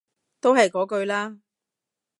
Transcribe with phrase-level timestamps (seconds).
[0.39, 1.39] 都係嗰句啦